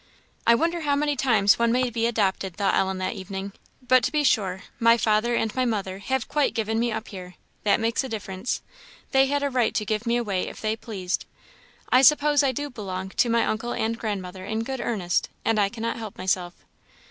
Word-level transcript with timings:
"I 0.47 0.55
wonder 0.55 0.81
how 0.81 0.95
many 0.95 1.15
times 1.15 1.59
one 1.59 1.71
may 1.71 1.91
be 1.91 2.07
adopted," 2.07 2.55
thought 2.55 2.73
Ellen 2.73 2.97
that 2.97 3.13
evening; 3.13 3.51
"but, 3.87 4.03
to 4.05 4.11
be 4.11 4.23
sure, 4.23 4.63
my 4.79 4.97
father 4.97 5.35
and 5.35 5.53
my 5.53 5.63
mother 5.63 5.99
have 5.99 6.27
quite 6.27 6.55
given 6.55 6.79
me 6.79 6.91
up 6.91 7.09
here 7.09 7.35
that 7.65 7.79
makes 7.79 8.03
a 8.03 8.09
difference; 8.09 8.63
they 9.11 9.27
had 9.27 9.43
a 9.43 9.49
right 9.51 9.75
to 9.75 9.85
give 9.85 10.07
me 10.07 10.17
away 10.17 10.47
if 10.47 10.59
they 10.59 10.75
pleased. 10.75 11.25
I 11.89 12.01
suppose 12.01 12.41
I 12.41 12.51
do 12.51 12.67
belong 12.71 13.09
to 13.09 13.29
my 13.29 13.45
uncle 13.45 13.73
and 13.73 13.95
grandmother 13.95 14.43
in 14.43 14.63
good 14.63 14.81
earnest, 14.81 15.29
and 15.45 15.59
I 15.59 15.69
cannot 15.69 15.97
help 15.97 16.17
myself. 16.17 16.55